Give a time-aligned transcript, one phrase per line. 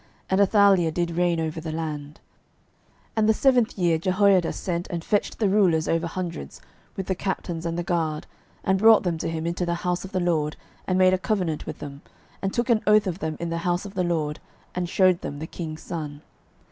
[0.31, 2.19] And Athaliah did reign over the land.
[3.09, 6.59] 12:011:004 And the seventh year Jehoiada sent and fetched the rulers over hundreds,
[6.95, 8.25] with the captains and the guard,
[8.63, 11.67] and brought them to him into the house of the LORD, and made a covenant
[11.67, 12.01] with them,
[12.41, 14.39] and took an oath of them in the house of the LORD,
[14.73, 16.23] and shewed them the king's son.